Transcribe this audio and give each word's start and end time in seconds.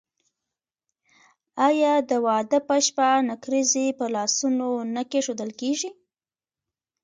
آیا 1.67 1.93
د 2.09 2.11
واده 2.25 2.59
په 2.67 2.75
شپه 2.85 3.09
نکریزې 3.29 3.85
په 3.99 4.05
لاسونو 4.15 4.69
نه 4.93 5.01
کیښودل 5.11 5.51
کیږي؟ 5.59 5.89